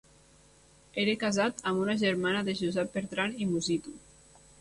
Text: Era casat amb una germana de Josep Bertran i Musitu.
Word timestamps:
Era 1.01 1.13
casat 1.23 1.61
amb 1.71 1.81
una 1.83 1.95
germana 2.03 2.41
de 2.47 2.55
Josep 2.61 2.91
Bertran 2.97 3.37
i 3.45 3.49
Musitu. 3.51 3.95